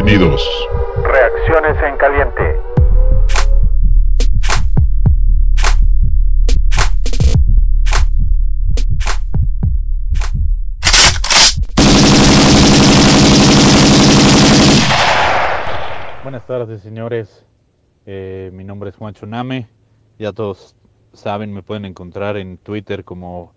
Bienvenidos. 0.00 0.48
Reacciones 1.02 1.76
en 1.82 1.96
caliente. 1.96 2.56
Buenas 16.22 16.46
tardes, 16.46 16.80
señores. 16.80 17.44
Eh, 18.06 18.50
mi 18.52 18.62
nombre 18.62 18.90
es 18.90 18.96
Juancho 18.96 19.26
Name. 19.26 19.68
Ya 20.16 20.32
todos 20.32 20.76
saben, 21.12 21.52
me 21.52 21.64
pueden 21.64 21.84
encontrar 21.84 22.36
en 22.36 22.58
Twitter 22.58 23.02
como 23.02 23.52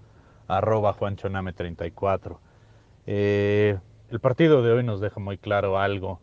arroba 0.48 0.96
juanchoname34. 0.96 2.40
Eh, 3.06 3.78
el 4.10 4.20
partido 4.20 4.64
de 4.64 4.72
hoy 4.72 4.84
nos 4.84 5.00
deja 5.02 5.20
muy 5.20 5.38
claro 5.38 5.78
algo, 5.80 6.20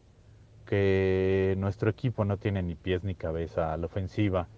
que 0.69 1.55
nuestro 1.57 1.89
equipo 1.89 2.27
no 2.27 2.37
tiene 2.37 2.63
ni 2.63 2.75
pies 2.75 3.03
ni 3.03 3.15
cabeza 3.15 3.73
a 3.73 3.77
la 3.79 3.87
ofensiva, 3.87 4.49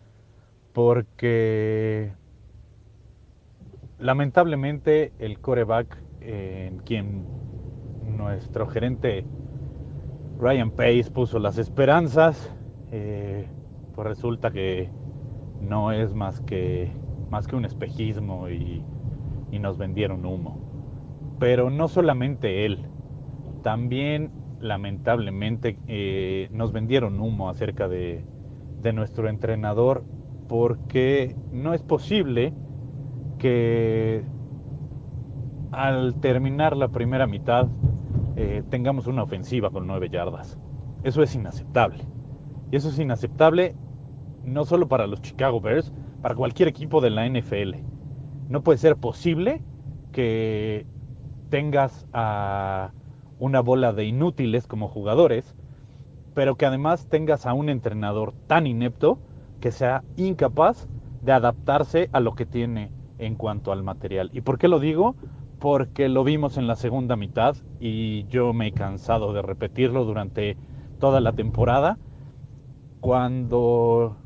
porque 0.73 2.13
lamentablemente 4.01 5.13
el 5.21 5.39
coreback 5.39 5.97
en 6.21 6.79
quien 6.81 7.25
nuestro 8.05 8.67
gerente 8.67 9.25
Ryan 10.41 10.73
Pace 10.73 11.13
puso 11.13 11.39
las 11.39 11.59
esperanzas, 11.59 12.53
eh, 12.91 13.47
pues 13.95 14.09
resulta 14.09 14.51
que 14.51 14.91
no 15.61 15.93
es 15.93 16.13
más 16.13 16.41
que, 16.41 16.91
más 17.31 17.47
que 17.47 17.55
un 17.55 17.65
espejismo 17.65 18.49
y, 18.49 18.83
y 19.53 19.59
nos 19.61 19.79
vendieron 19.79 20.27
humo. 20.27 20.59
Pero 21.39 21.71
no 21.71 21.87
solamente 21.87 22.67
él, 22.67 22.85
también 23.63 24.40
lamentablemente 24.61 25.79
eh, 25.87 26.49
nos 26.53 26.73
vendieron 26.73 27.19
humo 27.21 27.49
acerca 27.49 27.89
de, 27.89 28.25
nuestro 28.95 29.29
entrenador 29.29 30.05
porque 30.49 31.37
no 31.53 31.75
es 31.75 31.83
posible 31.83 32.55
que 33.39 34.25
al 35.71 36.15
terminar 36.21 36.77
la 36.77 36.89
primera 36.89 37.27
mitad 37.27 37.69
eh, 38.37 38.63
tengamos 38.71 39.07
una 39.07 39.23
ofensiva 39.23 39.71
con 39.71 39.87
nueve 39.87 40.09
yardas. 40.09 40.59
Eso 41.05 41.23
es 41.23 41.35
inaceptable. 41.35 42.05
Y 42.71 42.77
eso 42.77 42.89
es 42.89 42.99
inaceptable 42.99 43.75
no 44.45 44.65
solo 44.65 44.89
para 44.89 45.07
los 45.07 45.21
Chicago 45.21 45.61
Bears, 45.61 45.93
para 46.23 46.35
cualquier 46.35 46.69
equipo 46.69 47.01
de 47.01 47.11
la 47.11 47.29
NFL. 47.29 47.77
No 48.49 48.63
puede 48.63 48.79
ser 48.79 48.97
posible 48.97 49.63
que 50.13 50.87
tengas 51.51 52.07
a 52.13 52.93
una 53.41 53.61
bola 53.61 53.93
de 53.93 54.05
inútiles 54.05 54.69
como 54.69 54.87
jugadores, 54.87 55.57
pero 56.35 56.55
que 56.55 56.67
además 56.67 57.07
tengas 57.09 57.47
a 57.47 57.55
un 57.55 57.69
entrenador 57.69 58.33
tan 58.47 58.67
inepto 58.67 59.19
que 59.61 59.73
sea 59.73 60.05
incapaz 60.17 60.87
de 61.23 61.33
adaptarse 61.33 62.09
a 62.13 62.21
lo 62.21 62.35
que 62.35 62.47
tiene 62.47 62.91
en 63.19 63.35
cuanto 63.35 63.73
al 63.73 63.83
material. 63.83 64.31
¿Y 64.33 64.43
por 64.43 64.59
qué 64.59 64.69
lo 64.69 64.79
digo? 64.79 65.17
Porque 65.59 66.09
lo 66.09 66.23
vimos 66.25 66.57
en 66.57 66.67
la 66.67 66.77
segunda 66.77 67.17
mitad 67.17 67.57
y 67.81 68.25
yo 68.29 68.53
me 68.53 68.69
he 68.69 68.73
cansado 68.73 69.33
de 69.33 69.43
repetirlo 69.43 70.05
durante 70.05 70.57
toda 70.99 71.21
la 71.21 71.33
temporada. 71.33 71.99
Cuando 73.01 74.17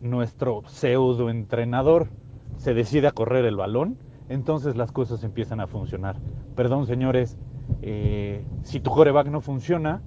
nuestro 0.00 0.62
pseudo 0.66 1.30
entrenador 1.30 2.08
se 2.56 2.74
decide 2.74 3.08
a 3.08 3.12
correr 3.12 3.44
el 3.44 3.56
balón, 3.56 3.96
entonces 4.28 4.76
las 4.76 4.92
cosas 4.92 5.24
empiezan 5.24 5.60
a 5.60 5.66
funcionar. 5.66 6.16
Perdón, 6.54 6.86
señores, 6.86 7.36
eh, 7.82 8.44
si 8.62 8.80
tu 8.80 8.90
coreback 8.90 9.28
no 9.28 9.40
funciona, 9.40 10.02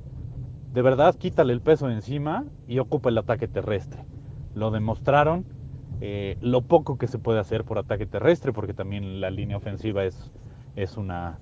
de 0.73 0.81
verdad 0.81 1.15
quítale 1.15 1.53
el 1.53 1.61
peso 1.61 1.89
encima 1.89 2.45
y 2.67 2.79
ocupa 2.79 3.09
el 3.09 3.17
ataque 3.17 3.47
terrestre. 3.47 4.05
Lo 4.53 4.71
demostraron, 4.71 5.45
eh, 5.99 6.37
lo 6.41 6.61
poco 6.61 6.97
que 6.97 7.07
se 7.07 7.19
puede 7.19 7.39
hacer 7.39 7.63
por 7.63 7.77
ataque 7.77 8.05
terrestre, 8.05 8.53
porque 8.53 8.73
también 8.73 9.21
la 9.21 9.29
línea 9.29 9.57
ofensiva 9.57 10.03
es, 10.03 10.31
una, 10.97 11.39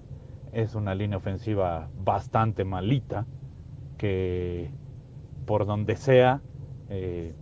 línea 0.96 1.18
ofensiva 1.18 1.90
bastante 2.04 2.64
malita, 2.64 3.26
que 3.98 4.72
por 5.46 5.66
donde 5.66 5.96
sea 5.96 6.42
eh, 6.90 7.34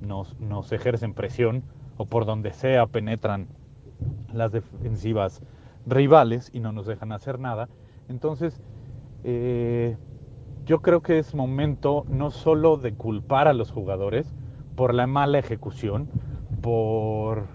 nos, 0.00 0.38
nos 0.40 0.72
ejercen 0.72 1.14
presión 1.14 1.62
o 1.96 2.06
por 2.06 2.26
donde 2.26 2.52
sea 2.52 2.86
penetran 2.86 3.48
las 4.32 4.52
defensivas 4.52 5.42
rivales 5.86 6.50
y 6.52 6.60
no 6.60 6.72
nos 6.72 6.86
dejan 6.86 7.12
hacer 7.12 7.38
nada. 7.38 7.68
Entonces, 8.08 8.60
eh, 9.24 9.96
yo 10.66 10.80
creo 10.80 11.02
que 11.02 11.18
es 11.18 11.34
momento 11.34 12.04
no 12.08 12.30
solo 12.30 12.76
de 12.76 12.92
culpar 12.94 13.48
a 13.48 13.52
los 13.52 13.70
jugadores 13.70 14.34
por 14.76 14.94
la 14.94 15.06
mala 15.06 15.38
ejecución, 15.38 16.08
por, 16.60 17.46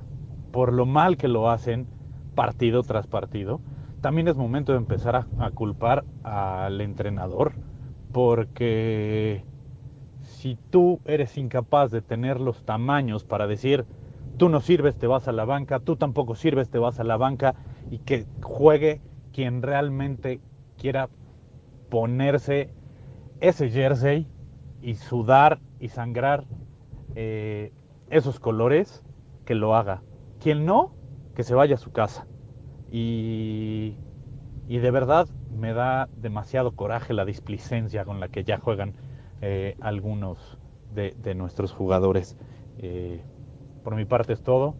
por 0.51 0.73
lo 0.73 0.85
mal 0.85 1.17
que 1.17 1.27
lo 1.27 1.49
hacen 1.49 1.87
partido 2.35 2.83
tras 2.83 3.07
partido, 3.07 3.61
también 4.01 4.27
es 4.27 4.35
momento 4.35 4.73
de 4.73 4.77
empezar 4.77 5.15
a, 5.15 5.27
a 5.39 5.51
culpar 5.51 6.03
al 6.23 6.81
entrenador, 6.81 7.53
porque 8.11 9.43
si 10.21 10.57
tú 10.69 10.99
eres 11.05 11.37
incapaz 11.37 11.91
de 11.91 12.01
tener 12.01 12.39
los 12.39 12.63
tamaños 12.63 13.23
para 13.23 13.47
decir, 13.47 13.85
tú 14.37 14.49
no 14.49 14.61
sirves, 14.61 14.95
te 14.95 15.07
vas 15.07 15.27
a 15.27 15.31
la 15.31 15.45
banca, 15.45 15.79
tú 15.79 15.95
tampoco 15.95 16.35
sirves, 16.35 16.69
te 16.69 16.77
vas 16.77 16.99
a 16.99 17.03
la 17.03 17.17
banca, 17.17 17.55
y 17.89 17.99
que 17.99 18.25
juegue 18.41 19.01
quien 19.37 19.61
realmente 19.61 20.41
quiera 20.79 21.09
ponerse 21.91 22.71
ese 23.39 23.69
jersey 23.69 24.25
y 24.81 24.95
sudar 24.95 25.59
y 25.79 25.89
sangrar 25.89 26.45
eh, 27.13 27.71
esos 28.09 28.39
colores, 28.39 29.03
que 29.45 29.53
lo 29.53 29.75
haga. 29.75 30.01
Quien 30.41 30.65
no, 30.65 30.91
que 31.35 31.43
se 31.43 31.53
vaya 31.53 31.75
a 31.75 31.77
su 31.77 31.91
casa. 31.91 32.25
Y, 32.91 33.93
y 34.67 34.79
de 34.79 34.89
verdad 34.89 35.27
me 35.55 35.71
da 35.71 36.09
demasiado 36.17 36.71
coraje 36.71 37.13
la 37.13 37.23
displicencia 37.23 38.05
con 38.05 38.19
la 38.19 38.29
que 38.29 38.43
ya 38.43 38.57
juegan 38.57 38.95
eh, 39.41 39.77
algunos 39.81 40.57
de, 40.95 41.35
nuestros 41.35 41.73
jugadores. 41.73 42.39
Eh, 42.79 43.21
por 43.83 43.95
mi 43.95 44.05
parte 44.05 44.33
es 44.33 44.41
todo 44.41 44.73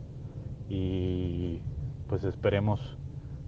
y 0.68 1.62
pues 2.07 2.24
esperemos 2.24 2.96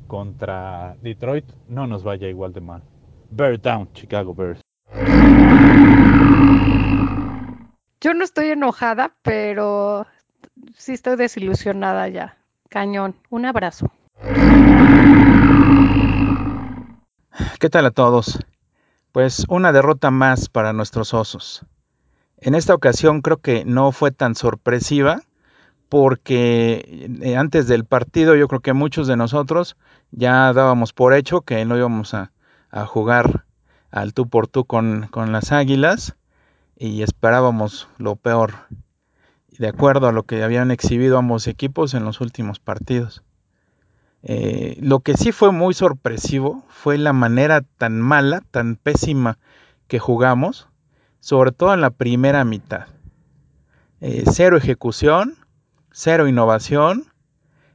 contra 0.09 0.97
Detroit 1.01 1.45
no 1.69 1.87
nos 1.87 2.03
vaya 2.03 2.27
igual 2.27 2.51
de 2.51 2.59
mal. 2.59 2.81
Bear 3.29 3.61
down, 3.61 3.87
Chicago 3.93 4.33
Bears. 4.33 4.59
Yo 8.01 8.13
no 8.13 8.23
estoy 8.23 8.47
enojada, 8.47 9.13
pero 9.21 10.07
sí 10.75 10.93
estoy 10.93 11.15
desilusionada 11.15 12.09
ya. 12.09 12.37
Cañón. 12.69 13.15
Un 13.29 13.45
abrazo. 13.45 13.91
¿Qué 17.59 17.69
tal 17.69 17.85
a 17.85 17.91
todos? 17.91 18.39
Pues 19.11 19.45
una 19.47 19.71
derrota 19.71 20.11
más 20.11 20.49
para 20.49 20.73
nuestros 20.73 21.13
osos. 21.13 21.65
En 22.37 22.55
esta 22.55 22.73
ocasión 22.73 23.21
creo 23.21 23.37
que 23.37 23.63
no 23.65 23.91
fue 23.91 24.11
tan 24.11 24.33
sorpresiva 24.33 25.21
porque 25.89 27.09
eh, 27.21 27.35
antes 27.35 27.67
del 27.67 27.83
partido 27.83 28.35
yo 28.35 28.47
creo 28.47 28.61
que 28.61 28.73
muchos 28.73 29.07
de 29.07 29.17
nosotros 29.17 29.75
ya 30.11 30.53
dábamos 30.53 30.93
por 30.93 31.13
hecho 31.13 31.41
que 31.41 31.65
no 31.65 31.77
íbamos 31.77 32.13
a, 32.13 32.31
jugar 32.85 33.45
al 33.89 34.13
tú 34.13 34.29
por 34.29 34.47
tú 34.47 34.65
con, 34.65 35.07
con, 35.09 35.31
las 35.31 35.51
águilas 35.51 36.15
y 36.77 37.01
esperábamos 37.01 37.87
lo 37.97 38.15
peor, 38.15 38.53
de 39.57 39.67
acuerdo 39.67 40.07
a 40.07 40.11
lo 40.11 40.21
que 40.23 40.43
habían 40.43 40.69
exhibido 40.69 41.17
ambos 41.17 41.47
equipos 41.47 41.95
en 41.95 42.05
los 42.05 42.21
últimos 42.21 42.59
partidos. 42.59 43.23
Eh, 44.21 44.77
lo 44.81 44.99
que 44.99 45.15
sí 45.15 45.31
fue 45.31 45.51
muy 45.51 45.73
sorpresivo 45.73 46.63
fue 46.67 46.99
la 46.99 47.13
manera 47.13 47.61
tan 47.77 47.99
mala, 47.99 48.43
tan 48.51 48.75
pésima 48.75 49.39
que 49.87 49.97
jugamos, 49.97 50.67
sobre 51.19 51.51
todo 51.51 51.73
en 51.73 51.81
la 51.81 51.89
primera 51.89 52.43
mitad. 52.45 52.87
Eh, 54.01 54.23
cero 54.31 54.57
ejecución, 54.57 55.35
cero 55.91 56.27
innovación, 56.27 57.05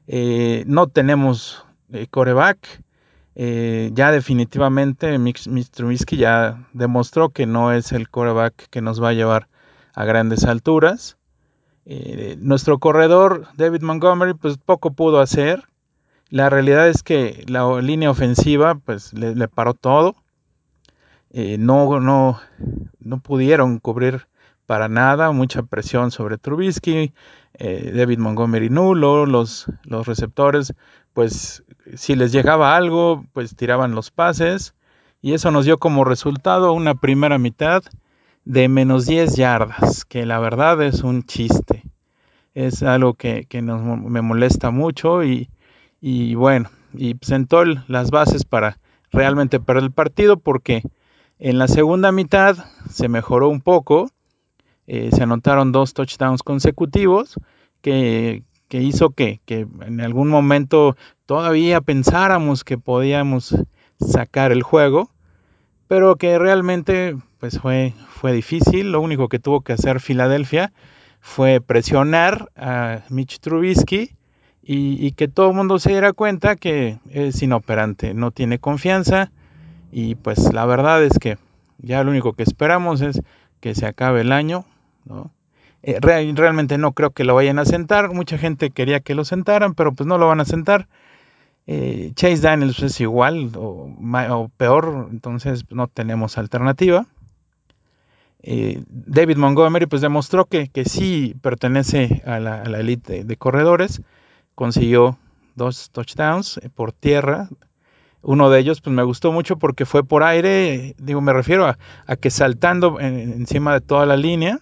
eh, 0.06 0.64
no 0.66 0.88
tenemos 0.88 1.64
eh, 1.92 2.06
coreback. 2.10 2.82
Eh, 3.36 3.90
ya 3.94 4.12
definitivamente 4.12 5.18
Mr. 5.18 5.68
Trubisky 5.70 6.16
ya 6.16 6.68
demostró 6.72 7.30
que 7.30 7.46
no 7.46 7.72
es 7.72 7.90
el 7.92 8.08
coreback 8.08 8.68
que 8.70 8.80
nos 8.80 9.02
va 9.02 9.08
a 9.10 9.12
llevar 9.12 9.48
a 9.94 10.04
grandes 10.04 10.44
alturas. 10.44 11.16
Eh, 11.86 12.36
nuestro 12.40 12.78
corredor 12.78 13.48
David 13.56 13.82
Montgomery 13.82 14.34
pues 14.34 14.56
poco 14.58 14.92
pudo 14.92 15.20
hacer. 15.20 15.64
La 16.30 16.50
realidad 16.50 16.88
es 16.88 17.02
que 17.02 17.44
la 17.48 17.80
línea 17.80 18.10
ofensiva 18.10 18.74
pues 18.76 19.12
le, 19.12 19.34
le 19.34 19.48
paró 19.48 19.74
todo. 19.74 20.16
no, 21.32 22.00
no, 22.00 22.40
no 23.00 23.18
pudieron 23.20 23.78
cubrir 23.78 24.26
para 24.66 24.88
nada, 24.88 25.30
mucha 25.32 25.62
presión 25.62 26.10
sobre 26.10 26.38
Trubisky, 26.38 27.12
eh, 27.54 27.92
David 27.94 28.18
Montgomery 28.18 28.70
nulo, 28.70 29.26
los, 29.26 29.66
los 29.84 30.06
receptores, 30.06 30.74
pues 31.12 31.64
si 31.94 32.16
les 32.16 32.32
llegaba 32.32 32.76
algo, 32.76 33.24
pues 33.32 33.54
tiraban 33.56 33.94
los 33.94 34.10
pases 34.10 34.74
y 35.22 35.32
eso 35.32 35.50
nos 35.50 35.64
dio 35.64 35.78
como 35.78 36.04
resultado 36.04 36.72
una 36.72 36.94
primera 36.94 37.38
mitad 37.38 37.82
de 38.44 38.68
menos 38.68 39.06
10 39.06 39.36
yardas, 39.36 40.04
que 40.04 40.26
la 40.26 40.38
verdad 40.38 40.82
es 40.82 41.02
un 41.02 41.22
chiste. 41.22 41.82
Es 42.54 42.82
algo 42.82 43.14
que, 43.14 43.46
me 43.62 44.20
molesta 44.20 44.70
mucho 44.70 45.24
y, 45.24 45.48
bueno, 46.34 46.70
y 46.92 47.16
sentó 47.22 47.64
las 47.64 48.10
bases 48.10 48.44
para 48.44 48.78
realmente 49.10 49.60
perder 49.60 49.84
el 49.84 49.92
partido 49.92 50.36
porque 50.36 50.82
en 51.38 51.58
la 51.58 51.68
segunda 51.68 52.12
mitad 52.12 52.56
se 52.90 53.08
mejoró 53.08 53.48
un 53.48 53.60
poco, 53.60 54.10
eh, 54.86 55.10
se 55.12 55.22
anotaron 55.22 55.72
dos 55.72 55.94
touchdowns 55.94 56.42
consecutivos 56.42 57.36
que, 57.80 58.42
hizo 58.70 59.10
que, 59.10 59.40
que, 59.44 59.66
en 59.86 60.00
algún 60.00 60.28
momento 60.28 60.96
todavía 61.26 61.80
pensáramos 61.80 62.64
que 62.64 62.78
podíamos 62.78 63.56
sacar 63.98 64.52
el 64.52 64.62
juego 64.62 65.10
pero 65.88 66.16
que 66.16 66.38
realmente 66.38 67.16
pues 67.38 67.58
fue, 67.58 67.92
fue 68.08 68.32
difícil. 68.32 68.92
Lo 68.92 69.00
único 69.00 69.28
que 69.28 69.38
tuvo 69.38 69.60
que 69.60 69.74
hacer 69.74 70.00
Filadelfia 70.00 70.72
fue 71.20 71.60
presionar 71.60 72.50
a 72.56 73.02
Mitch 73.10 73.38
Trubisky 73.38 74.16
y, 74.66 75.12
que 75.12 75.28
todo 75.28 75.50
el 75.50 75.56
mundo 75.56 75.78
se 75.78 75.90
diera 75.90 76.14
cuenta 76.14 76.56
que 76.56 76.98
es 77.10 77.42
inoperante, 77.42 78.14
no 78.14 78.30
tiene 78.30 78.58
confianza 78.58 79.30
y 79.92 80.14
pues 80.14 80.54
la 80.54 80.64
verdad 80.64 81.04
es 81.04 81.18
que 81.18 81.36
ya 81.78 82.02
lo 82.02 82.10
único 82.10 82.32
que 82.32 82.44
esperamos 82.44 83.02
es 83.02 83.20
que 83.60 83.74
se 83.74 83.86
acabe 83.86 84.22
el 84.22 84.32
año. 84.32 84.64
Eh, 85.86 85.98
realmente 86.00 86.78
no 86.78 86.92
creo 86.92 87.10
que 87.10 87.24
lo 87.24 87.34
vayan 87.34 87.58
a 87.58 87.66
sentar, 87.66 88.12
mucha 88.14 88.38
gente 88.38 88.70
quería 88.70 89.00
que 89.00 89.14
lo 89.14 89.26
sentaran, 89.26 89.74
pero 89.74 89.92
pues 89.92 90.06
no 90.06 90.16
lo 90.16 90.28
van 90.28 90.40
a 90.40 90.46
sentar. 90.46 90.88
Eh, 91.66 92.12
Chase 92.14 92.40
Daniels 92.40 92.82
es 92.82 93.00
igual 93.00 93.52
o, 93.56 94.50
peor, 94.56 95.08
entonces 95.10 95.64
no 95.70 95.88
tenemos 95.88 96.38
alternativa. 96.38 97.06
Eh, 98.42 98.82
David 98.88 99.36
Montgomery 99.36 99.86
pues 99.86 100.00
demostró 100.00 100.46
que, 100.46 100.68
que 100.68 100.86
sí 100.86 101.34
pertenece 101.42 102.22
a 102.26 102.38
la, 102.40 102.62
elite 102.62 103.24
de, 103.24 103.36
corredores. 103.36 104.00
Consiguió 104.54 105.18
dos 105.54 105.90
touchdowns 105.90 106.60
por 106.74 106.92
tierra. 106.92 107.48
Uno 108.22 108.48
de 108.48 108.60
ellos 108.60 108.80
pues 108.80 108.96
me 108.96 109.02
gustó 109.02 109.32
mucho 109.32 109.58
porque 109.58 109.84
fue 109.84 110.02
por 110.02 110.22
aire. 110.22 110.94
Digo, 110.96 111.20
me 111.20 111.34
refiero 111.34 111.66
a, 111.66 112.16
que 112.16 112.30
saltando 112.30 113.00
encima 113.00 113.74
de 113.74 113.82
toda 113.82 114.06
la 114.06 114.16
línea 114.16 114.60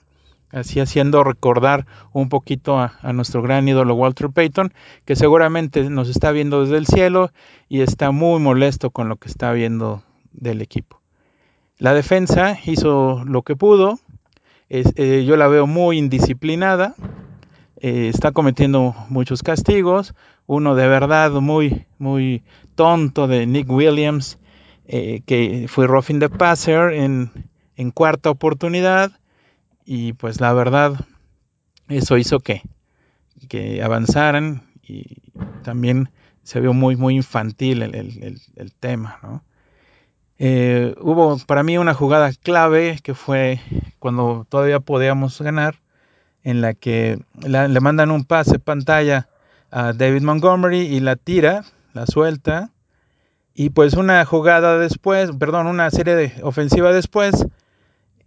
así 0.53 0.81
haciendo 0.81 1.25
recordar 1.25 1.87
un 2.13 2.29
poquito 2.29 2.79
a, 2.79 2.93
nuestro 3.13 3.43
gran 3.43 3.67
ídolo 3.67 3.95
Walter 3.95 4.31
Payton, 4.31 4.73
que 5.05 5.17
seguramente 5.17 5.89
nos 5.91 6.09
está 6.09 6.31
viendo 6.31 6.63
desde 6.63 6.77
el 6.77 6.87
cielo 6.87 7.31
y 7.69 7.81
está 7.81 8.11
muy 8.11 8.41
molesto 8.41 8.91
con 8.91 9.09
lo 9.09 9.17
que 9.17 9.29
está 9.29 9.53
viendo 9.53 10.03
del 10.33 10.63
equipo. 10.63 11.01
La 11.79 11.95
defensa 11.95 12.59
hizo 12.65 13.25
lo 13.25 13.43
que 13.43 13.57
pudo, 13.57 13.99
eh, 14.69 15.25
yo 15.27 15.37
la 15.37 15.49
veo 15.49 15.67
muy 15.67 15.99
indisciplinada, 15.99 16.95
eh, 17.77 18.09
está 18.09 18.33
cometiendo 18.33 18.95
muchos 19.09 19.43
castigos, 19.43 20.15
uno 20.47 20.75
de 20.75 20.87
verdad 20.87 21.33
muy, 21.33 21.87
muy 21.99 22.43
tonto 22.75 23.27
de 23.27 23.47
Nick 23.47 23.69
Williams, 23.71 24.39
eh, 24.87 25.23
que 25.27 25.67
fue 25.69 25.87
roughing 25.87 26.21
the 26.21 26.29
passer 26.29 26.93
en, 26.93 27.31
en 27.77 27.91
cuarta 27.91 28.31
oportunidad, 28.31 29.13
y 29.85 30.13
pues 30.15 30.41
la 30.41 30.53
verdad 30.53 30.95
eso 31.89 32.17
hizo 32.17 32.41
que, 32.41 32.63
que 33.49 33.83
avanzaran 33.83 34.63
y 34.83 35.05
también 35.63 36.11
se 36.43 36.61
vio 36.61 36.73
muy 36.73 36.97
muy 36.97 37.17
infantil 37.17 37.83
el, 37.83 38.73
tema 38.81 39.19
¿no? 39.23 39.45
Eh, 40.39 40.95
hubo 41.01 41.39
para 41.47 41.63
mí 41.63 41.79
una 41.79 41.95
jugada 41.95 42.33
clave 42.33 42.99
que 43.03 43.15
fue 43.15 43.61
cuando 43.99 44.47
todavía 44.49 44.81
podíamos 44.81 45.41
ganar 45.41 45.77
en 46.43 46.61
la 46.61 46.75
que 46.75 47.19
le 47.47 47.81
mandan 47.81 48.11
un 48.11 48.25
pase 48.25 48.59
pantalla 48.59 49.29
a 49.71 49.93
David 49.93 50.23
Montgomery 50.23 50.81
y 50.81 51.01
la 51.01 51.15
tira, 51.15 51.65
la 51.93 52.07
suelta 52.07 52.73
y 53.55 53.71
pues 53.71 53.95
una 53.95 54.25
jugada 54.25 54.79
después, 54.79 55.31
perdón, 55.39 55.67
una 55.67 55.91
serie 55.91 56.17
de 56.17 56.33
ofensiva 56.43 56.93
después 56.93 57.47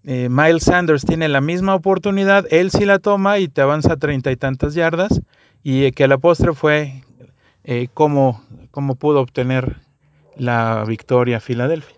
eh, 0.07 0.29
Miles 0.29 0.63
Sanders 0.63 1.03
tiene 1.03 1.27
la 1.27 1.41
misma 1.41 1.73
oportunidad, 1.73 2.45
él 2.51 2.69
sí 2.69 2.85
la 2.85 2.99
toma 2.99 3.39
y 3.39 3.47
te 3.47 3.61
avanza 3.61 3.97
treinta 3.97 4.31
y 4.31 4.35
tantas 4.35 4.75
yardas 4.75 5.19
y 5.63 5.91
que 5.93 6.03
a 6.03 6.07
la 6.07 6.19
postre 6.19 6.53
fue 6.53 7.01
eh, 7.63 7.87
cómo, 7.91 8.39
pudo 8.99 9.19
obtener 9.19 9.77
la 10.35 10.83
victoria 10.87 11.39
Filadelfia. 11.39 11.97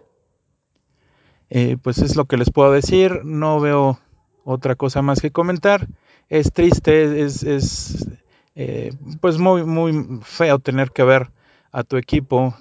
Eh, 1.49 1.75
pues 1.81 1.97
es 1.97 2.15
lo 2.15 2.25
que 2.25 2.37
les 2.37 2.49
puedo 2.49 2.71
decir, 2.71 3.25
no 3.25 3.59
veo 3.59 3.99
otra 4.45 4.75
cosa 4.75 5.01
más 5.01 5.19
que 5.19 5.31
comentar. 5.31 5.87
Es 6.29 6.53
triste, 6.53 7.21
es, 7.23 7.43
es 7.43 8.07
pues 9.19 9.37
muy, 9.37 9.65
muy 9.65 10.21
feo 10.23 10.59
tener 10.59 10.91
que 10.91 11.03
ver 11.03 11.29
a 11.73 11.83
tu 11.83 11.97
equipo 11.97 12.55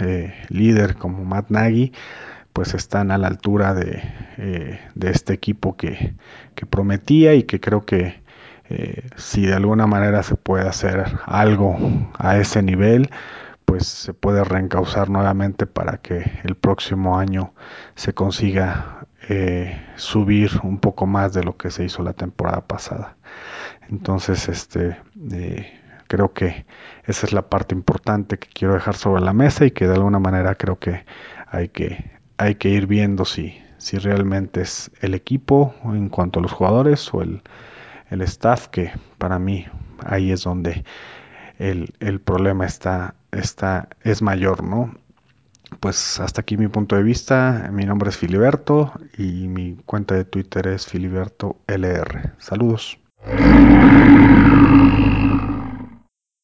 eh, 0.00 0.32
líder 0.48 0.96
como 0.96 1.22
Matt 1.26 1.50
Nagy 1.50 1.92
pues 2.54 2.72
están 2.72 3.10
a 3.10 3.18
la 3.18 3.28
altura 3.28 3.74
de, 3.74 4.02
eh, 4.38 4.80
este 5.02 5.34
equipo 5.34 5.76
que, 5.76 6.14
prometía 6.70 7.34
y 7.34 7.42
que 7.42 7.60
creo 7.60 7.84
que 7.84 8.22
si 9.16 9.44
de 9.44 9.54
alguna 9.54 9.86
manera 9.86 10.22
se 10.22 10.36
puede 10.36 10.66
hacer 10.66 11.04
algo 11.26 11.76
a 12.16 12.38
ese 12.38 12.62
nivel 12.62 13.10
pues 13.66 13.86
se 13.86 14.14
puede 14.14 14.44
reencauzar 14.44 15.10
nuevamente 15.10 15.66
para 15.66 15.98
que 15.98 16.24
el 16.44 16.54
próximo 16.54 17.18
año 17.18 17.52
se 17.96 18.14
consiga 18.14 19.06
subir 19.96 20.52
un 20.62 20.78
poco 20.78 21.06
más 21.06 21.34
de 21.34 21.44
lo 21.44 21.56
que 21.56 21.70
se 21.70 21.84
hizo 21.84 22.02
la 22.02 22.14
temporada 22.14 22.66
pasada. 22.66 23.16
Entonces, 23.90 24.48
este, 24.48 24.96
eh, 25.32 25.80
creo 26.06 26.32
que 26.32 26.64
esa 27.04 27.26
es 27.26 27.32
la 27.32 27.48
parte 27.48 27.74
importante 27.74 28.38
que 28.38 28.48
quiero 28.48 28.74
dejar 28.74 28.94
sobre 28.94 29.22
la 29.22 29.32
mesa 29.32 29.64
y 29.66 29.72
que 29.72 29.88
de 29.88 29.94
alguna 29.94 30.20
manera 30.20 30.54
creo 30.54 30.78
que 30.78 31.04
hay 31.46 31.68
que, 31.68 32.10
hay 32.36 32.54
que 32.54 32.68
ir 32.68 32.86
viendo 32.86 33.24
si, 33.24 33.60
si 33.78 33.98
realmente 33.98 34.60
es 34.60 34.92
el 35.00 35.14
equipo 35.14 35.74
en 35.84 36.08
cuanto 36.08 36.38
a 36.38 36.42
los 36.42 36.52
jugadores 36.52 37.12
o 37.12 37.22
el, 37.22 37.42
el 38.10 38.22
staff, 38.22 38.68
que 38.68 38.92
para 39.18 39.38
mí 39.40 39.66
ahí 40.04 40.30
es 40.30 40.44
donde 40.44 40.84
el, 41.58 41.92
el 41.98 42.20
problema 42.20 42.66
está, 42.66 43.14
está, 43.32 43.88
es 44.02 44.22
mayor, 44.22 44.62
¿no? 44.62 44.94
Pues 45.80 46.20
hasta 46.20 46.40
aquí 46.40 46.56
mi 46.56 46.68
punto 46.68 46.96
de 46.96 47.02
vista. 47.02 47.70
Mi 47.72 47.84
nombre 47.84 48.10
es 48.10 48.16
Filiberto 48.16 48.92
y 49.16 49.48
mi 49.48 49.76
cuenta 49.86 50.14
de 50.14 50.24
Twitter 50.24 50.66
es 50.68 50.86
FilibertoLR. 50.86 52.34
Saludos. 52.38 53.00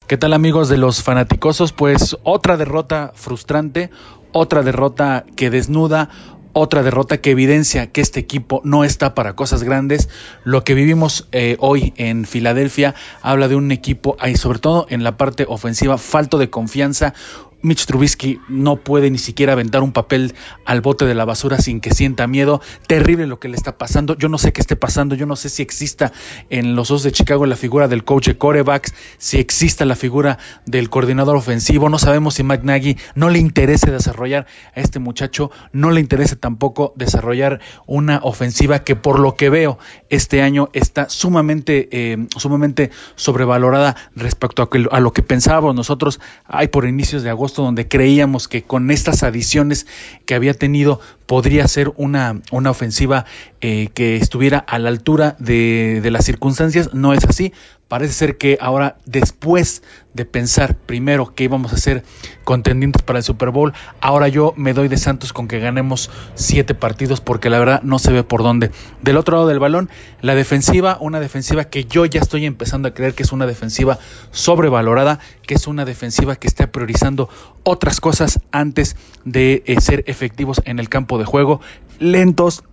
¿Qué 0.06 0.16
tal 0.18 0.35
amigos 0.35 0.68
de 0.68 0.76
los 0.76 1.02
fanaticosos? 1.02 1.73
Pues 1.73 2.16
otra 2.23 2.56
derrota 2.56 3.12
frustrante, 3.14 3.90
otra 4.33 4.62
derrota 4.62 5.25
que 5.37 5.50
desnuda, 5.50 6.11
otra 6.52 6.83
derrota 6.83 7.18
que 7.18 7.30
evidencia 7.30 7.92
que 7.92 8.00
este 8.00 8.21
equipo 8.21 8.61
no 8.64 8.85
está 8.85 9.14
para 9.14 9.35
cosas 9.35 9.62
grandes. 9.62 10.09
Lo 10.45 10.64
que 10.64 10.75
vivimos 10.75 11.28
eh, 11.33 11.56
hoy 11.61 11.92
en 11.97 12.25
Filadelfia 12.25 12.95
habla 13.21 13.49
de 13.49 13.56
un 13.56 13.73
equipo, 13.73 14.16
y 14.25 14.37
sobre 14.37 14.59
todo 14.59 14.87
en 14.88 15.02
la 15.02 15.16
parte 15.16 15.45
ofensiva, 15.49 15.99
falto 15.99 16.38
de 16.38 16.50
confianza, 16.50 17.14
Mitch 17.62 17.86
Trubisky 17.86 18.40
no 18.48 18.76
puede 18.76 19.10
ni 19.10 19.18
siquiera 19.18 19.54
aventar 19.54 19.82
un 19.82 19.92
papel 19.92 20.34
al 20.64 20.80
bote 20.80 21.04
de 21.04 21.14
la 21.14 21.25
basura 21.25 21.58
sin 21.58 21.80
que 21.80 21.92
sienta 21.94 22.26
miedo. 22.26 22.60
Terrible 22.86 23.26
lo 23.26 23.40
que 23.40 23.48
le 23.48 23.56
está 23.56 23.78
pasando. 23.78 24.16
Yo 24.16 24.28
no 24.28 24.38
sé 24.38 24.52
qué 24.52 24.60
esté 24.60 24.76
pasando. 24.76 25.14
Yo 25.14 25.26
no 25.26 25.36
sé 25.36 25.48
si 25.48 25.62
exista 25.62 26.12
en 26.50 26.76
los 26.76 26.88
dos 26.88 27.02
de 27.02 27.12
Chicago 27.12 27.46
la 27.46 27.56
figura 27.56 27.88
del 27.88 28.04
coach 28.04 28.28
de 28.28 28.38
corebacks, 28.38 28.94
si 29.18 29.38
exista 29.38 29.84
la 29.84 29.96
figura 29.96 30.38
del 30.64 30.90
coordinador 30.90 31.36
ofensivo. 31.36 31.88
No 31.88 31.98
sabemos 31.98 32.34
si 32.34 32.44
Mike 32.44 32.64
Nagy 32.64 32.96
no 33.14 33.30
le 33.30 33.38
interese 33.38 33.90
desarrollar 33.90 34.46
a 34.75 34.80
este 34.80 34.98
muchacho. 34.98 35.50
No 35.72 35.90
le 35.90 36.00
interese 36.00 36.36
tampoco 36.36 36.92
desarrollar 36.96 37.60
una 37.86 38.20
ofensiva 38.22 38.80
que 38.80 38.96
por 38.96 39.18
lo 39.18 39.34
que 39.34 39.50
veo 39.50 39.78
este 40.08 40.42
año 40.42 40.68
está 40.72 41.08
sumamente, 41.08 41.88
eh, 41.90 42.26
sumamente 42.36 42.90
sobrevalorada 43.14 43.96
respecto 44.14 44.62
a, 44.62 44.96
a 44.96 45.00
lo 45.00 45.12
que 45.12 45.22
pensábamos 45.22 45.75
nosotros. 45.75 46.20
Hay 46.46 46.68
por 46.68 46.86
inicios 46.86 47.22
de 47.22 47.30
agosto 47.30 47.55
donde 47.62 47.88
creíamos 47.88 48.48
que 48.48 48.62
con 48.62 48.90
estas 48.90 49.22
adiciones 49.22 49.86
que 50.25 50.34
había 50.34 50.54
tenido 50.54 51.00
podría 51.26 51.66
ser 51.68 51.92
una, 51.96 52.40
una 52.50 52.70
ofensiva 52.70 53.25
eh, 53.60 53.88
que 53.94 54.16
estuviera 54.16 54.58
a 54.58 54.78
la 54.78 54.88
altura 54.88 55.36
de, 55.38 56.00
de 56.02 56.10
las 56.10 56.25
circunstancias. 56.25 56.94
No 56.94 57.12
es 57.12 57.25
así. 57.25 57.52
Parece 57.88 58.14
ser 58.14 58.36
que 58.36 58.58
ahora, 58.60 58.96
después 59.04 59.82
de 60.12 60.24
pensar 60.24 60.76
primero 60.76 61.34
que 61.34 61.44
íbamos 61.44 61.72
a 61.72 61.76
ser 61.76 62.02
contendientes 62.42 63.02
para 63.02 63.20
el 63.20 63.22
Super 63.22 63.50
Bowl, 63.50 63.74
ahora 64.00 64.26
yo 64.26 64.54
me 64.56 64.72
doy 64.72 64.88
de 64.88 64.96
santos 64.96 65.32
con 65.32 65.46
que 65.46 65.60
ganemos 65.60 66.10
siete 66.34 66.74
partidos 66.74 67.20
porque 67.20 67.48
la 67.48 67.60
verdad 67.60 67.82
no 67.82 68.00
se 68.00 68.12
ve 68.12 68.24
por 68.24 68.42
dónde. 68.42 68.72
Del 69.02 69.16
otro 69.16 69.36
lado 69.36 69.46
del 69.46 69.60
balón, 69.60 69.88
la 70.20 70.34
defensiva, 70.34 70.98
una 71.00 71.20
defensiva 71.20 71.64
que 71.64 71.84
yo 71.84 72.06
ya 72.06 72.20
estoy 72.20 72.44
empezando 72.44 72.88
a 72.88 72.94
creer 72.94 73.14
que 73.14 73.22
es 73.22 73.30
una 73.30 73.46
defensiva 73.46 74.00
sobrevalorada, 74.32 75.20
que 75.46 75.54
es 75.54 75.68
una 75.68 75.84
defensiva 75.84 76.34
que 76.34 76.48
está 76.48 76.72
priorizando 76.72 77.28
otras 77.62 78.00
cosas 78.00 78.40
antes 78.50 78.96
de 79.24 79.62
eh, 79.66 79.80
ser 79.80 80.02
efectivos 80.08 80.60
en 80.64 80.80
el 80.80 80.88
campo 80.88 81.18
de 81.18 81.24
juego, 81.24 81.60
lentos, 82.00 82.64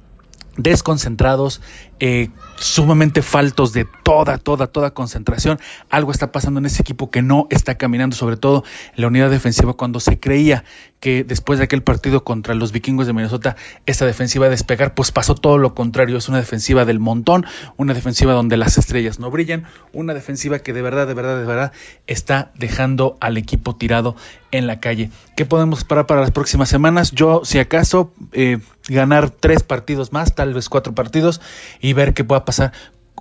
desconcentrados, 0.57 1.61
eh, 1.99 2.29
sumamente 2.57 3.21
faltos 3.21 3.73
de 3.73 3.87
toda, 4.03 4.37
toda, 4.37 4.67
toda 4.67 4.91
concentración. 4.91 5.59
Algo 5.89 6.11
está 6.11 6.31
pasando 6.31 6.59
en 6.59 6.65
ese 6.65 6.81
equipo 6.81 7.09
que 7.09 7.21
no 7.21 7.47
está 7.49 7.75
caminando, 7.75 8.15
sobre 8.15 8.37
todo 8.37 8.63
la 8.95 9.07
unidad 9.07 9.29
defensiva, 9.29 9.73
cuando 9.73 9.99
se 9.99 10.19
creía 10.19 10.63
que 10.99 11.23
después 11.23 11.59
de 11.59 11.65
aquel 11.65 11.83
partido 11.83 12.23
contra 12.23 12.53
los 12.55 12.71
vikingos 12.71 13.07
de 13.07 13.13
Minnesota, 13.13 13.57
esta 13.85 14.05
defensiva 14.05 14.45
a 14.45 14.49
despegar, 14.49 14.93
pues 14.93 15.11
pasó 15.11 15.35
todo 15.35 15.57
lo 15.57 15.75
contrario. 15.75 16.17
Es 16.17 16.29
una 16.29 16.37
defensiva 16.37 16.85
del 16.85 16.99
montón, 16.99 17.45
una 17.75 17.93
defensiva 17.93 18.33
donde 18.33 18.55
las 18.55 18.77
estrellas 18.77 19.19
no 19.19 19.29
brillan, 19.29 19.65
una 19.91 20.13
defensiva 20.13 20.59
que 20.59 20.71
de 20.71 20.81
verdad, 20.81 21.07
de 21.07 21.13
verdad, 21.13 21.37
de 21.37 21.45
verdad 21.45 21.71
está 22.07 22.51
dejando 22.55 23.17
al 23.19 23.37
equipo 23.37 23.75
tirado 23.75 24.15
en 24.51 24.67
la 24.67 24.79
calle. 24.79 25.09
¿Qué 25.35 25.45
podemos 25.45 25.79
esperar 25.79 26.05
para 26.05 26.21
las 26.21 26.31
próximas 26.31 26.69
semanas? 26.69 27.11
Yo, 27.11 27.41
si 27.43 27.59
acaso, 27.59 28.13
eh, 28.31 28.59
ganar 28.87 29.29
tres 29.29 29.63
partidos 29.63 30.11
más, 30.11 30.35
tal 30.35 30.53
vez 30.53 30.69
cuatro 30.69 30.93
partidos, 30.93 31.41
y 31.81 31.93
ver 31.93 32.13
qué 32.13 32.23
pueda 32.23 32.45
pasar 32.45 32.73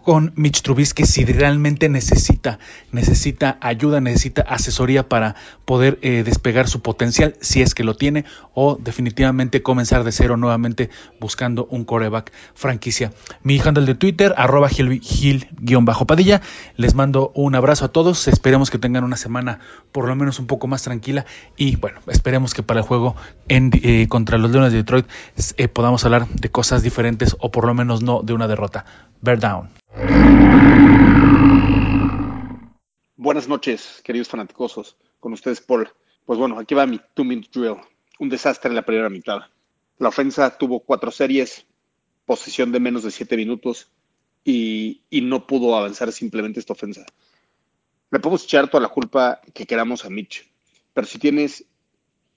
con 0.02 0.32
Mitch 0.36 0.62
Trubisky 0.62 1.04
si 1.04 1.24
realmente 1.24 1.88
necesita, 1.88 2.58
necesita 2.90 3.58
ayuda, 3.60 4.00
necesita 4.00 4.42
asesoría 4.42 5.08
para 5.08 5.36
poder 5.64 5.98
eh, 6.02 6.22
despegar 6.24 6.68
su 6.68 6.82
potencial, 6.82 7.36
si 7.40 7.62
es 7.62 7.74
que 7.74 7.84
lo 7.84 7.96
tiene, 7.96 8.24
o 8.54 8.76
definitivamente 8.76 9.62
comenzar 9.62 10.04
de 10.04 10.12
cero 10.12 10.36
nuevamente 10.36 10.90
buscando 11.20 11.66
un 11.70 11.84
coreback 11.84 12.32
franquicia. 12.54 13.12
Mi 13.42 13.58
handle 13.60 13.86
de 13.86 13.94
Twitter, 13.94 14.34
arroba 14.36 14.68
gil-padilla. 14.68 16.42
Les 16.76 16.94
mando 16.94 17.32
un 17.34 17.54
abrazo 17.54 17.84
a 17.84 17.88
todos. 17.88 18.28
Esperemos 18.28 18.70
que 18.70 18.78
tengan 18.78 19.04
una 19.04 19.16
semana 19.16 19.60
por 19.92 20.08
lo 20.08 20.14
menos 20.14 20.38
un 20.38 20.46
poco 20.46 20.66
más 20.66 20.82
tranquila. 20.82 21.26
Y 21.56 21.76
bueno, 21.76 22.00
esperemos 22.08 22.54
que 22.54 22.62
para 22.62 22.80
el 22.80 22.86
juego 22.86 23.14
eh, 23.48 24.06
contra 24.08 24.38
los 24.38 24.50
Leones 24.50 24.72
de 24.72 24.78
Detroit 24.78 25.06
eh, 25.56 25.68
podamos 25.68 26.04
hablar 26.04 26.28
de 26.28 26.50
cosas 26.50 26.82
diferentes 26.82 27.36
o 27.38 27.50
por 27.50 27.66
lo 27.66 27.74
menos 27.74 28.02
no 28.02 28.22
de 28.22 28.32
una 28.32 28.48
derrota. 28.48 28.84
Bear 29.20 29.38
down. 29.38 29.68
Buenas 33.16 33.46
noches, 33.46 34.00
queridos 34.02 34.28
fanáticosos. 34.28 34.96
Con 35.20 35.32
ustedes, 35.32 35.60
Paul. 35.60 35.88
Pues 36.24 36.38
bueno, 36.38 36.58
aquí 36.58 36.74
va 36.74 36.86
mi 36.86 37.00
two-minute 37.14 37.48
drill. 37.52 37.76
Un 38.18 38.28
desastre 38.28 38.68
en 38.70 38.76
la 38.76 38.82
primera 38.82 39.08
mitad. 39.08 39.40
La 39.98 40.08
ofensa 40.08 40.56
tuvo 40.56 40.80
cuatro 40.80 41.10
series, 41.10 41.66
posesión 42.24 42.72
de 42.72 42.80
menos 42.80 43.02
de 43.02 43.10
siete 43.10 43.36
minutos 43.36 43.90
y, 44.44 45.02
y 45.10 45.20
no 45.20 45.46
pudo 45.46 45.76
avanzar 45.76 46.10
simplemente 46.10 46.60
esta 46.60 46.72
ofensa. 46.72 47.04
Le 48.10 48.18
podemos 48.18 48.44
echar 48.44 48.68
toda 48.68 48.82
la 48.82 48.88
culpa 48.88 49.40
que 49.54 49.66
queramos 49.66 50.04
a 50.04 50.10
Mitch, 50.10 50.50
pero 50.92 51.06
si 51.06 51.18
tienes 51.18 51.64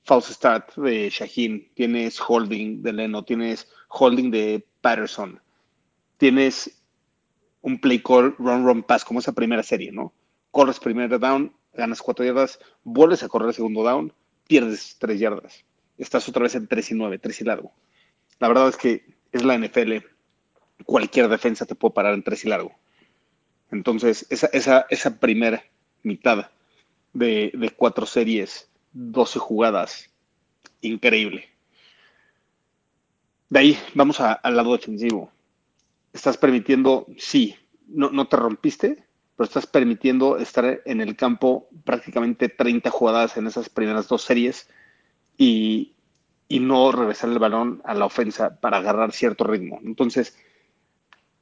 false 0.03 0.33
start 0.33 0.75
de 0.75 1.09
Shaheen, 1.09 1.71
tienes 1.74 2.19
holding 2.19 2.81
de 2.81 2.93
Leno, 2.93 3.24
tienes 3.24 3.67
holding 3.89 4.29
de 4.29 4.65
Patterson, 4.81 5.41
tienes 6.17 6.75
un 7.65 7.79
play 7.79 8.00
call, 8.00 8.36
run, 8.38 8.63
run, 8.63 8.84
pass, 8.84 9.03
como 9.03 9.19
esa 9.19 9.34
primera 9.34 9.63
serie, 9.63 9.91
¿no? 9.91 10.13
Corres 10.51 10.79
primero 10.79 11.17
down, 11.17 11.51
ganas 11.74 12.00
cuatro 12.00 12.24
yardas, 12.24 12.60
vuelves 12.84 13.24
a 13.24 13.27
correr 13.27 13.55
segundo 13.55 13.84
down, 13.84 14.13
pierdes 14.48 14.98
tres 15.00 15.19
yardas. 15.19 15.65
Estás 15.98 16.29
otra 16.29 16.43
vez 16.43 16.53
en 16.53 16.67
tres 16.67 16.91
y 16.91 16.93
nueve, 16.93 17.17
tres 17.17 17.41
y 17.41 17.43
largo. 17.43 17.74
La 18.38 18.50
verdad 18.50 18.69
es 18.69 18.77
que 18.77 19.03
es 19.31 19.43
la 19.43 19.57
NFL. 19.57 19.93
Cualquier 20.86 21.27
defensa 21.27 21.65
te 21.65 21.74
puede 21.74 21.95
parar 21.95 22.13
en 22.13 22.22
tres 22.22 22.45
y 22.45 22.50
largo. 22.50 22.72
Entonces, 23.72 24.27
esa, 24.29 24.45
esa, 24.53 24.86
esa 24.91 25.19
primera 25.19 25.63
mitad 26.03 26.51
de, 27.13 27.74
cuatro 27.75 28.05
series, 28.05 28.69
12 28.93 29.39
jugadas, 29.39 30.12
increíble. 30.81 31.50
De 33.50 33.60
ahí 33.60 33.79
vamos 33.95 34.19
al 34.19 34.55
lado 34.55 34.74
defensivo 34.74 35.31
estás 36.15 36.38
permitiendo, 36.38 37.07
sí, 37.17 37.55
no, 37.88 38.10
no 38.10 38.27
te 38.27 38.38
rompiste, 38.38 39.03
pero 39.36 39.45
estás 39.45 39.67
permitiendo 39.67 40.38
estar 40.38 40.81
en 40.86 41.01
el 41.01 41.15
campo 41.15 41.67
prácticamente 41.84 42.48
30 42.48 42.89
jugadas 42.89 43.36
en 43.38 43.48
esas 43.48 43.69
primeras 43.69 44.07
dos 44.07 44.22
series 44.22 44.69
y, 45.38 45.93
y 46.48 46.62
no 46.62 46.91
regresar 46.93 47.29
el 47.29 47.39
balón 47.39 47.81
a 47.84 47.93
la 47.93 48.05
ofensa 48.05 48.60
para 48.62 48.77
agarrar 48.77 49.12
cierto 49.12 49.43
ritmo. 49.43 49.79
Entonces, 49.84 50.38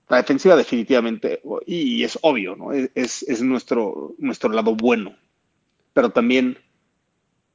la 0.09 0.17
defensiva 0.17 0.55
definitivamente, 0.55 1.41
y 1.67 2.03
es 2.03 2.17
obvio, 2.23 2.55
¿no? 2.55 2.71
es, 2.73 3.23
es 3.23 3.41
nuestro, 3.43 4.15
nuestro 4.17 4.49
lado 4.51 4.75
bueno, 4.75 5.15
pero 5.93 6.09
también 6.09 6.57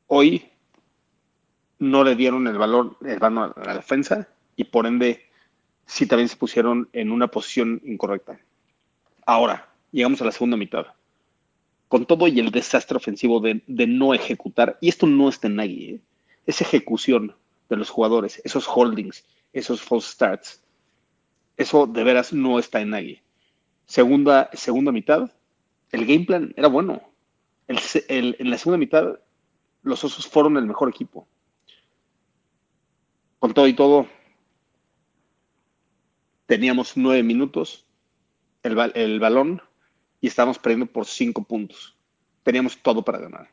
hoy 0.07 0.49
no 1.81 2.05
le 2.05 2.15
dieron 2.15 2.47
el 2.47 2.59
valor, 2.59 2.97
el 3.05 3.19
balón 3.19 3.53
a 3.57 3.65
la 3.65 3.75
defensa 3.75 4.29
y 4.57 4.65
por 4.65 4.87
ende 4.87 5.28
sí 5.89 6.07
también 6.07 6.29
se 6.29 6.37
pusieron 6.37 6.89
en 6.93 7.11
una 7.11 7.29
posición 7.29 7.81
incorrecta. 7.85 8.39
Ahora, 9.27 9.69
llegamos 9.91 10.21
a 10.21 10.27
la 10.27 10.33
segunda 10.33 10.57
mitad. 10.57 10.87
Con 11.89 12.05
todo 12.05 12.29
y 12.29 12.39
el 12.39 12.51
desastre 12.51 12.99
ofensivo 12.99 13.41
de, 13.41 13.63
no 13.67 14.13
ejecutar, 14.13 14.77
y 14.83 14.91
esto 14.91 15.07
no 15.07 15.31
está 15.31 15.49
en 15.49 15.57
Nagy, 15.57 15.91
¿eh? 15.95 16.01
es 16.47 16.61
ejecución 16.61 17.35
de 17.71 17.77
los 17.77 17.89
jugadores, 17.89 18.41
esos 18.45 18.69
holdings, 18.69 19.25
esos 19.55 19.81
false 19.81 20.13
starts, 20.13 20.63
eso 21.57 21.87
de 21.87 22.05
veras 22.05 22.33
no 22.35 22.59
está 22.59 22.83
en 22.83 22.91
Nagy. 22.91 23.23
Segunda, 23.87 24.51
segunda 24.53 24.93
mitad, 24.93 25.33
el 25.91 26.05
game 26.05 26.27
plan 26.27 26.53
era 26.57 26.69
bueno. 26.69 27.01
El, 27.67 28.37
en 28.39 28.51
la 28.51 28.59
segunda 28.59 28.79
mitad, 28.79 29.19
los 29.83 30.05
Osos 30.05 30.27
fueron 30.27 30.59
el 30.59 30.67
mejor 30.67 30.91
equipo. 30.91 31.27
Con 33.39 33.55
todo 33.55 33.67
y 33.67 33.73
todo, 33.73 34.07
teníamos 36.49 36.97
nueve 36.97 37.23
minutos 37.23 37.85
el, 38.63 38.77
el 38.95 39.21
balón 39.21 39.61
y 40.21 40.29
estábamos 40.29 40.59
perdiendo 40.59 40.87
por 40.87 41.05
cinco 41.05 41.45
puntos. 41.45 41.95
Teníamos 42.43 42.79
todo 42.83 43.05
para 43.05 43.19
ganar. 43.19 43.51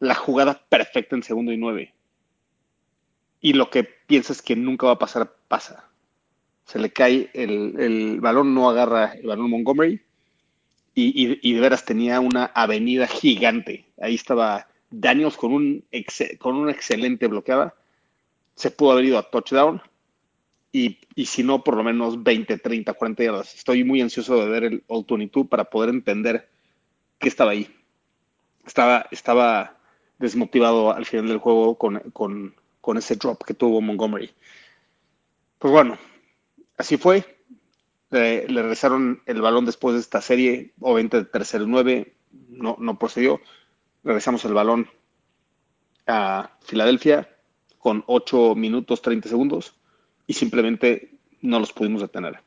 La 0.00 0.14
jugada 0.14 0.64
perfecta 0.70 1.14
en 1.14 1.22
segundo 1.22 1.52
y 1.52 1.58
nueve. 1.58 1.94
Y 3.42 3.52
lo 3.52 3.68
que 3.68 3.84
piensas 3.84 4.40
que 4.40 4.56
nunca 4.56 4.86
va 4.86 4.94
a 4.94 4.98
pasar, 4.98 5.36
pasa. 5.48 5.84
Se 6.64 6.78
le 6.78 6.90
cae 6.90 7.30
el, 7.34 7.78
el 7.78 8.20
balón, 8.20 8.54
no 8.54 8.70
agarra 8.70 9.12
el 9.12 9.26
balón 9.26 9.50
Montgomery 9.50 10.02
y, 10.94 11.38
y, 11.42 11.52
de 11.52 11.60
veras 11.60 11.84
tenía 11.84 12.20
una 12.20 12.46
avenida 12.46 13.06
gigante. 13.06 13.84
Ahí 14.00 14.14
estaba 14.14 14.66
Daniels 14.90 15.36
con 15.36 15.52
un, 15.52 15.84
con 16.38 16.56
una 16.56 16.72
excelente 16.72 17.26
bloqueada. 17.26 17.74
Se 18.54 18.70
pudo 18.70 18.92
haber 18.92 19.04
ido 19.04 19.18
a 19.18 19.30
touchdown. 19.30 19.80
Y, 20.70 20.98
y 21.14 21.26
si 21.26 21.42
no, 21.42 21.64
por 21.64 21.76
lo 21.76 21.82
menos 21.82 22.22
20, 22.22 22.58
30, 22.58 22.92
40 22.92 23.24
yardas. 23.24 23.54
Estoy 23.54 23.84
muy 23.84 24.00
ansioso 24.00 24.36
de 24.36 24.48
ver 24.48 24.64
el 24.64 24.84
All 24.88 25.06
22 25.08 25.48
para 25.48 25.64
poder 25.64 25.90
entender 25.90 26.48
qué 27.18 27.28
estaba 27.28 27.52
ahí. 27.52 27.74
Estaba, 28.66 29.06
estaba 29.10 29.78
desmotivado 30.18 30.92
al 30.92 31.06
final 31.06 31.28
del 31.28 31.38
juego 31.38 31.78
con, 31.78 31.98
con, 32.12 32.54
con 32.80 32.98
ese 32.98 33.16
drop 33.16 33.44
que 33.44 33.54
tuvo 33.54 33.80
Montgomery. 33.80 34.30
Pues 35.58 35.72
bueno, 35.72 35.98
así 36.76 36.96
fue. 36.98 37.24
Le, 38.10 38.46
le 38.48 38.62
regresaron 38.62 39.22
el 39.26 39.40
balón 39.40 39.66
después 39.66 39.94
de 39.94 40.00
esta 40.00 40.20
serie, 40.20 40.72
obviamente 40.80 41.24
tercer 41.24 41.62
y 41.62 41.66
nueve, 41.66 42.14
no, 42.48 42.76
no 42.78 42.98
procedió. 42.98 43.40
Regresamos 44.04 44.44
el 44.44 44.54
balón 44.54 44.88
a 46.06 46.56
Filadelfia 46.62 47.28
con 47.78 48.04
8 48.06 48.54
minutos 48.54 49.02
30 49.02 49.28
segundos 49.28 49.78
y 50.28 50.34
simplemente 50.34 51.18
no 51.40 51.58
los 51.58 51.72
pudimos 51.72 52.02
detener. 52.02 52.40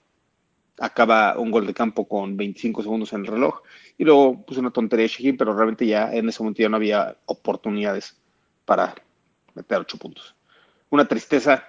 Acaba 0.80 1.38
un 1.38 1.52
gol 1.52 1.68
de 1.68 1.74
campo 1.74 2.08
con 2.08 2.38
25 2.38 2.84
segundos 2.84 3.12
en 3.12 3.22
el 3.22 3.28
reloj 3.28 3.62
y 3.98 4.06
luego 4.06 4.46
pues 4.46 4.58
una 4.58 4.72
tontería 4.72 5.04
de 5.04 5.10
Shaheen, 5.10 5.36
pero 5.36 5.54
realmente 5.54 5.86
ya 5.86 6.14
en 6.14 6.30
ese 6.30 6.42
momento 6.42 6.62
ya 6.62 6.70
no 6.70 6.78
había 6.78 7.18
oportunidades 7.26 8.22
para 8.66 8.96
meter 9.56 9.80
8 9.80 9.98
puntos. 9.98 10.36
Una 10.90 11.06
tristeza, 11.08 11.66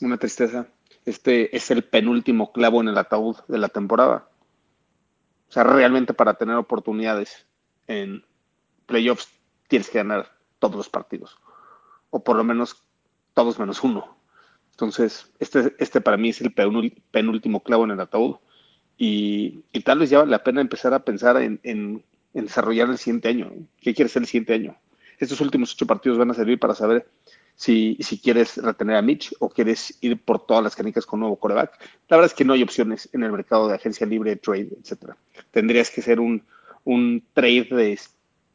una 0.00 0.16
tristeza. 0.16 0.68
Este 1.04 1.54
es 1.54 1.70
el 1.70 1.84
penúltimo 1.84 2.52
clavo 2.52 2.80
en 2.80 2.88
el 2.88 2.98
ataúd 2.98 3.36
de 3.48 3.58
la 3.58 3.68
temporada. 3.68 4.28
O 5.48 5.52
sea, 5.52 5.64
realmente 5.64 6.14
para 6.14 6.34
tener 6.34 6.56
oportunidades 6.56 7.46
en 7.88 8.24
playoffs 8.86 9.28
tienes 9.68 9.90
que 9.90 9.98
ganar 9.98 10.30
todos 10.60 10.76
los 10.76 10.88
partidos. 10.88 11.38
O 12.10 12.22
por 12.22 12.36
lo 12.36 12.44
menos 12.44 12.84
todos 13.34 13.58
menos 13.58 13.82
uno. 13.82 14.15
Entonces, 14.76 15.30
este, 15.38 15.74
este 15.78 16.00
para 16.00 16.16
mí 16.16 16.28
es 16.30 16.40
el 16.40 16.54
penúl- 16.54 16.94
penúltimo 17.10 17.62
clavo 17.62 17.84
en 17.84 17.92
el 17.92 18.00
ataúd. 18.00 18.36
Y, 18.98 19.60
y 19.72 19.80
tal 19.80 19.98
vez 19.98 20.10
ya 20.10 20.18
vale 20.20 20.30
la 20.30 20.42
pena 20.42 20.60
empezar 20.60 20.94
a 20.94 21.04
pensar 21.04 21.36
en, 21.42 21.60
en- 21.62 22.04
en 22.34 22.44
desarrollar 22.44 22.88
el 22.90 22.98
siguiente 22.98 23.28
año. 23.28 23.52
¿Qué 23.80 23.94
quieres 23.94 24.12
ser 24.12 24.22
el 24.22 24.26
siguiente 24.28 24.54
año? 24.54 24.76
Estos 25.18 25.40
últimos 25.40 25.72
ocho 25.74 25.86
partidos 25.86 26.18
van 26.18 26.30
a 26.30 26.34
servir 26.34 26.58
para 26.58 26.74
saber 26.74 27.08
si, 27.54 27.96
si 28.00 28.18
quieres 28.20 28.58
retener 28.58 28.96
a 28.96 29.02
Mitch 29.02 29.34
o 29.40 29.48
quieres 29.48 29.96
ir 30.02 30.20
por 30.22 30.44
todas 30.46 30.62
las 30.62 30.76
canicas 30.76 31.06
con 31.06 31.20
nuevo 31.20 31.36
coreback. 31.36 31.78
La 32.08 32.16
verdad 32.18 32.30
es 32.30 32.34
que 32.34 32.44
no 32.44 32.52
hay 32.52 32.62
opciones 32.62 33.08
en 33.12 33.22
el 33.22 33.32
mercado 33.32 33.68
de 33.68 33.74
agencia 33.74 34.06
libre, 34.06 34.36
trade, 34.36 34.68
etcétera. 34.80 35.16
Tendrías 35.50 35.90
que 35.90 36.02
ser 36.02 36.20
un, 36.20 36.42
un 36.84 37.22
trade 37.32 37.68
de 37.70 37.98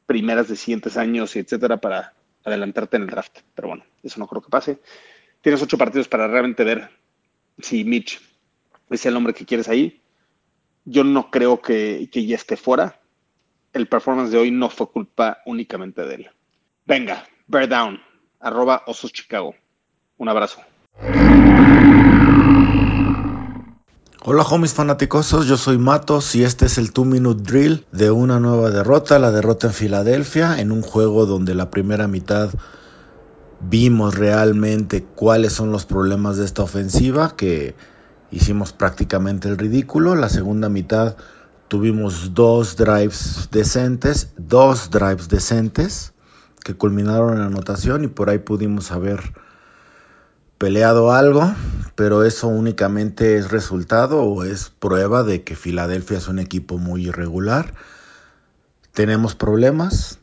primeras 0.06 0.48
de 0.50 0.56
siguientes 0.56 0.98
años, 0.98 1.36
etcétera, 1.36 1.78
para 1.78 2.14
adelantarte 2.44 2.98
en 2.98 3.04
el 3.04 3.10
draft. 3.10 3.40
Pero 3.56 3.70
bueno, 3.70 3.84
eso 4.04 4.20
no 4.20 4.28
creo 4.28 4.42
que 4.42 4.50
pase. 4.50 4.80
Tienes 5.42 5.62
ocho 5.64 5.78
partidos 5.78 6.08
para 6.08 6.28
realmente 6.28 6.64
ver 6.64 6.90
si 7.60 7.84
Mitch 7.84 8.22
es 8.92 9.06
el 9.08 9.16
hombre 9.16 9.34
que 9.34 9.46
quieres 9.46 9.68
ahí. 9.70 10.00
Yo 10.86 11.04
no 11.04 11.32
creo 11.32 11.62
que, 11.62 12.10
que 12.12 12.26
ya 12.28 12.36
esté 12.36 12.58
fuera. 12.58 13.00
El 13.74 13.88
performance 13.88 14.32
de 14.32 14.38
hoy 14.38 14.52
no 14.52 14.70
fue 14.70 14.92
culpa 14.92 15.40
únicamente 15.48 16.04
de 16.04 16.16
él. 16.16 16.30
Venga, 16.86 17.28
bear 17.48 17.68
down, 17.68 18.00
arroba 18.40 18.84
Osos 18.86 19.12
Chicago. 19.12 19.56
Un 20.18 20.30
abrazo. 20.30 20.62
Hola 24.24 24.44
homies 24.44 24.76
fanaticosos, 24.76 25.48
yo 25.48 25.58
soy 25.58 25.80
Matos 25.80 26.36
y 26.36 26.44
este 26.44 26.68
es 26.68 26.78
el 26.78 26.92
2 26.92 27.08
Minute 27.08 27.42
Drill 27.42 27.88
de 27.92 28.12
una 28.12 28.40
nueva 28.40 28.70
derrota, 28.70 29.18
la 29.18 29.32
derrota 29.32 29.68
en 29.68 29.74
Filadelfia, 29.74 30.60
en 30.60 30.72
un 30.72 30.84
juego 30.84 31.26
donde 31.26 31.56
la 31.56 31.72
primera 31.72 32.08
mitad 32.08 32.52
vimos 33.70 34.16
realmente 34.16 35.04
cuáles 35.04 35.54
son 35.54 35.72
los 35.72 35.86
problemas 35.86 36.38
de 36.38 36.46
esta 36.46 36.64
ofensiva, 36.64 37.36
que 37.36 37.76
hicimos 38.32 38.74
prácticamente 38.74 39.48
el 39.50 39.58
ridículo. 39.58 40.16
La 40.16 40.30
segunda 40.30 40.70
mitad 40.70 41.16
tuvimos 41.68 42.34
dos 42.34 42.76
drives 42.76 43.50
decentes, 43.52 44.34
dos 44.38 44.90
drives 44.90 45.30
decentes 45.30 46.14
que 46.64 46.76
culminaron 46.76 47.38
en 47.38 47.44
anotación 47.44 48.04
y 48.04 48.08
por 48.08 48.30
ahí 48.30 48.40
pudimos 48.40 48.92
haber 48.92 49.34
peleado 50.58 51.12
algo, 51.12 51.54
pero 51.96 52.24
eso 52.24 52.48
únicamente 52.48 53.38
es 53.38 53.50
resultado 53.50 54.22
o 54.22 54.44
es 54.44 54.70
prueba 54.70 55.24
de 55.24 55.44
que 55.44 55.56
Filadelfia 55.56 56.20
es 56.20 56.28
un 56.28 56.38
equipo 56.38 56.78
muy 56.78 57.08
irregular. 57.08 57.74
Tenemos 58.94 59.34
problemas, 59.34 60.20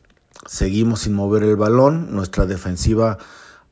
seguimos 0.47 1.01
sin 1.01 1.15
mover 1.15 1.43
el 1.43 1.57
balón, 1.57 2.15
nuestra 2.15 2.47
defensiva 2.47 3.19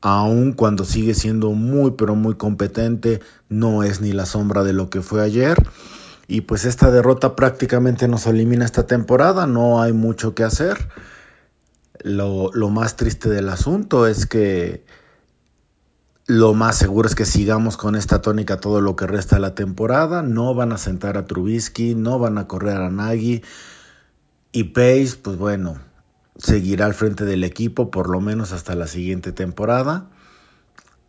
aun 0.01 0.53
cuando 0.53 0.85
sigue 0.85 1.15
siendo 1.15 1.51
muy 1.51 1.93
pero 1.93 2.15
muy 2.15 2.35
competente, 2.35 3.21
no 3.49 3.83
es 3.83 4.01
ni 4.01 4.13
la 4.13 4.27
sombra 4.27 4.63
de 4.63 4.73
lo 4.73 4.91
que 4.91 5.03
fue 5.03 5.23
ayer. 5.23 5.57
Y 6.29 6.43
pues 6.43 6.65
esta 6.65 6.91
derrota 6.91 7.37
prácticamente 7.37 8.09
nos 8.09 8.27
elimina 8.27 8.65
esta 8.65 8.87
temporada, 8.87 9.47
no 9.47 9.81
hay 9.81 9.93
mucho 9.93 10.35
que 10.35 10.45
hacer. 10.45 10.89
Lo, 12.03 12.51
más 12.71 12.97
triste 12.97 13.29
del 13.29 13.49
asunto 13.49 14.07
es 14.07 14.27
que 14.27 14.85
lo 16.27 16.55
más 16.55 16.77
seguro 16.77 17.09
es 17.09 17.15
que 17.15 17.25
sigamos 17.25 17.77
con 17.77 17.97
esta 17.97 18.21
tónica 18.21 18.61
todo 18.61 18.81
lo 18.81 18.97
que 18.97 19.07
resta 19.07 19.37
de 19.37 19.43
la 19.43 19.55
temporada. 19.55 20.23
No 20.23 20.55
van 20.55 20.73
a 20.73 20.79
sentar 20.79 21.17
a 21.17 21.27
Trubisky, 21.27 21.95
no 21.95 22.19
van 22.19 22.39
a 22.39 22.47
correr 22.47 22.77
a 22.77 22.91
Nagy. 22.91 23.43
Y 24.53 24.65
Pace, 24.65 25.17
pues 25.23 25.37
bueno, 25.37 25.79
seguirá 26.39 26.87
al 26.87 26.95
frente 26.95 27.25
del 27.25 27.45
equipo 27.45 27.91
por 27.91 28.09
lo 28.09 28.21
menos 28.21 28.53
hasta 28.53 28.75
la 28.75 28.87
siguiente 28.87 29.33
temporada. 29.33 30.07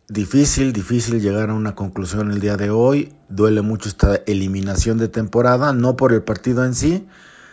Difícil, 0.08 0.72
difícil 0.72 1.20
llegar 1.20 1.50
a 1.50 1.54
una 1.54 1.74
conclusión 1.74 2.30
el 2.30 2.40
día 2.40 2.56
de 2.56 2.70
hoy. 2.70 3.12
Duele 3.28 3.60
mucho 3.60 3.88
esta 3.88 4.16
eliminación 4.26 4.96
de 4.96 5.08
temporada, 5.08 5.72
no 5.72 5.96
por 5.96 6.12
el 6.12 6.22
partido 6.22 6.64
en 6.64 6.74
sí, 6.74 7.06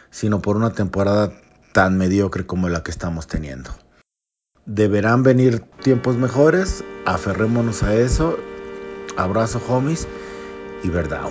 sino 0.10 0.42
por 0.42 0.56
una 0.56 0.72
temporada 0.72 1.34
tan 1.74 1.98
mediocre 1.98 2.46
como 2.46 2.70
la 2.70 2.82
que 2.84 2.92
estamos 2.92 3.28
teniendo. 3.28 3.72
Deberán 4.66 5.24
venir 5.24 5.60
tiempos 5.84 6.16
mejores, 6.16 6.84
aferrémonos 7.06 7.84
a 7.84 7.94
eso. 7.94 8.38
Abrazo, 9.18 9.62
homies, 9.68 10.08
y 10.84 10.90
verdad. 10.90 11.30